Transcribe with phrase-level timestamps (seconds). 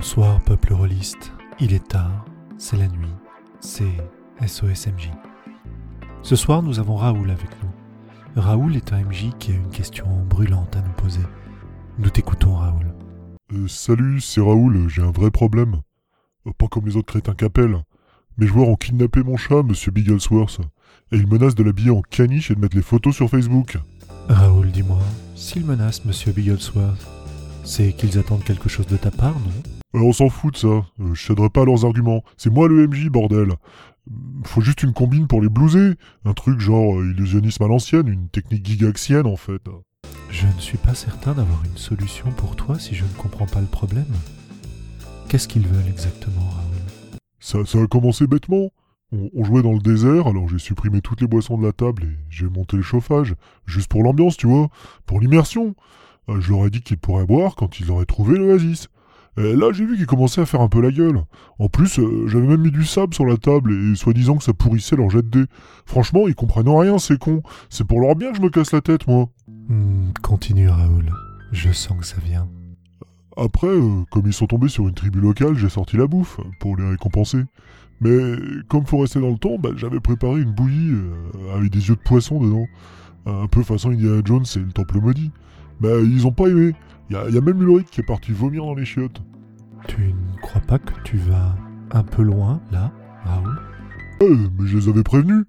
[0.00, 2.24] Bonsoir peuple rôliste, il est tard,
[2.56, 3.12] c'est la nuit,
[3.60, 3.92] c'est
[4.46, 5.10] SOSMJ.
[6.22, 8.40] Ce soir nous avons Raoul avec nous.
[8.40, 11.20] Raoul est un MJ qui a une question brûlante à nous poser.
[11.98, 12.94] Nous t'écoutons Raoul.
[13.52, 15.82] Euh, salut, c'est Raoul, j'ai un vrai problème.
[16.46, 17.84] Euh, pas comme les autres crétins qu'appellent.
[18.38, 20.60] Mes joueurs ont kidnappé mon chat, monsieur Bigglesworth,
[21.12, 23.76] et ils menacent de l'habiller en caniche et de mettre les photos sur Facebook.
[24.30, 25.02] Raoul, dis-moi,
[25.36, 27.06] s'ils menacent monsieur Bigglesworth,
[27.64, 29.79] c'est qu'ils attendent quelque chose de ta part, non?
[29.94, 32.22] Euh, on s'en fout de ça, euh, je céderai pas à leurs arguments.
[32.36, 33.54] C'est moi le MJ, bordel.
[34.44, 35.94] Faut juste une combine pour les blouser.
[36.24, 39.62] Un truc genre euh, illusionnisme à l'ancienne, une technique gigaxienne en fait.
[40.30, 43.60] Je ne suis pas certain d'avoir une solution pour toi si je ne comprends pas
[43.60, 44.06] le problème.
[45.28, 47.18] Qu'est-ce qu'ils veulent exactement, Raoul?
[47.40, 48.70] Ça, ça a commencé bêtement.
[49.12, 52.04] On, on jouait dans le désert, alors j'ai supprimé toutes les boissons de la table
[52.04, 53.34] et j'ai monté le chauffage.
[53.66, 54.68] Juste pour l'ambiance, tu vois.
[55.06, 55.74] Pour l'immersion.
[56.28, 58.88] Euh, je leur ai dit qu'ils pourraient boire quand ils auraient trouvé l'oasis.
[59.36, 61.24] Et là, j'ai vu qu'ils commençaient à faire un peu la gueule.
[61.58, 64.52] En plus, euh, j'avais même mis du sable sur la table et soi-disant que ça
[64.52, 65.46] pourrissait leur jet de dés.
[65.86, 67.42] Franchement, ils comprennent rien, ces cons.
[67.68, 69.28] C'est pour leur bien que je me casse la tête, moi.
[69.68, 71.12] Hmm, Continue, Raoul.
[71.52, 72.48] Je sens que ça vient.
[73.36, 76.76] Après, euh, comme ils sont tombés sur une tribu locale, j'ai sorti la bouffe pour
[76.76, 77.44] les récompenser.
[78.00, 78.34] Mais
[78.68, 81.96] comme faut rester dans le temps, bah, j'avais préparé une bouillie euh, avec des yeux
[81.96, 82.66] de poisson dedans.
[83.26, 85.30] Un peu façon Indiana Jones et le temple maudit.
[85.80, 86.74] Bah, ils ont pas aimé.
[87.10, 89.22] Y a, y a même Ulrich qui est parti vomir dans les chiottes.
[89.88, 91.56] Tu ne crois pas que tu vas
[91.90, 92.92] un peu loin, là,
[93.24, 93.58] Raoul?
[94.22, 95.44] Euh, mais je les avais prévenus.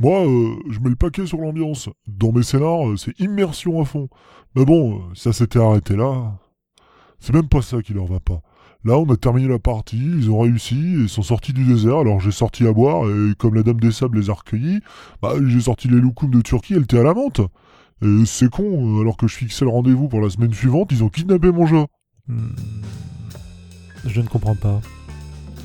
[0.00, 1.88] Moi, euh, je mets le paquet sur l'ambiance.
[2.08, 4.08] Dans mes scénars, euh, c'est immersion à fond.
[4.56, 6.38] Mais bon, euh, ça s'était arrêté là.
[7.18, 8.40] C'est même pas ça qui leur va pas.
[8.82, 11.98] Là, on a terminé la partie, ils ont réussi et sont sortis du désert.
[11.98, 14.80] Alors j'ai sorti à boire et comme la dame des sables les a recueillis,
[15.20, 17.42] bah, j'ai sorti les loukoums de Turquie, elle était à la menthe.
[18.02, 21.04] Et c'est con, euh, alors que je fixais le rendez-vous pour la semaine suivante, ils
[21.04, 21.86] ont kidnappé mon chat.
[22.28, 22.54] Hmm.
[24.06, 24.80] Je ne comprends pas.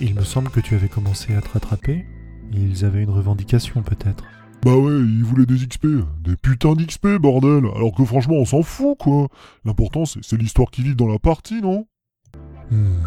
[0.02, 2.06] Il me semble que tu avais commencé à te rattraper.
[2.52, 4.26] Ils avaient une revendication, peut-être.
[4.64, 5.88] Bah ouais, ils voulaient des XP,
[6.22, 7.66] des putains d'XP, bordel.
[7.76, 9.28] Alors que franchement, on s'en fout, quoi.
[9.64, 11.88] L'important, c'est c'est l'histoire qui vit dans la partie, non?
[12.72, 13.04] Hmm.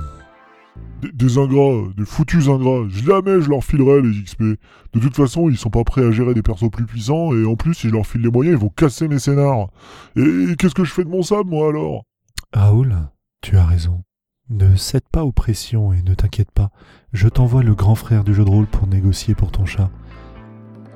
[1.02, 2.88] Des, des ingrats, des foutus ingrats.
[2.88, 4.42] Jamais je leur filerai les XP.
[4.42, 7.56] De toute façon, ils sont pas prêts à gérer des persos plus puissants, et en
[7.56, 9.68] plus, si je leur file les moyens, ils vont casser mes scénars.
[10.16, 12.04] Et, et qu'est-ce que je fais de mon sable, moi, alors?
[12.52, 12.96] Raoul,
[13.42, 14.02] tu as raison.
[14.50, 16.70] Ne cède pas aux pressions et ne t'inquiète pas.
[17.12, 19.90] Je t'envoie le grand frère du jeu de rôle pour négocier pour ton chat.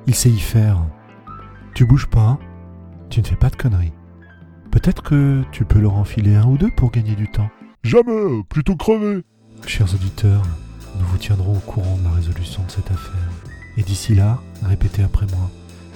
[0.07, 0.83] Il sait y faire.
[1.75, 2.39] Tu bouges pas, hein?
[3.11, 3.93] Tu ne fais pas de conneries.
[4.71, 7.51] Peut-être que tu peux leur enfiler un ou deux pour gagner du temps.
[7.83, 9.23] Jamais Plutôt crever
[9.67, 10.43] Chers auditeurs,
[10.99, 13.31] nous vous tiendrons au courant de la résolution de cette affaire.
[13.77, 15.51] Et d'ici là, répétez après moi.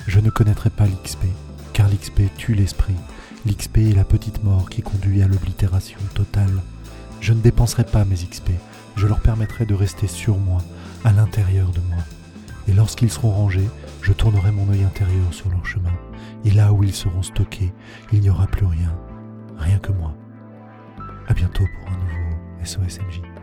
[0.07, 1.27] Je ne connaîtrai pas l'XP,
[1.73, 2.95] car l'XP tue l'esprit.
[3.45, 6.63] L'XP est la petite mort qui conduit à l'oblitération totale.
[7.21, 8.51] Je ne dépenserai pas mes XP,
[8.97, 10.63] je leur permettrai de rester sur moi,
[11.05, 12.03] à l'intérieur de moi.
[12.69, 13.69] Et lorsqu'ils seront rangés,
[14.01, 15.93] je tournerai mon œil intérieur sur leur chemin.
[16.45, 17.73] Et là où ils seront stockés,
[18.13, 18.97] il n'y aura plus rien.
[19.59, 20.15] Rien que moi.
[21.29, 23.36] À bientôt pour un nouveau SOSMJ.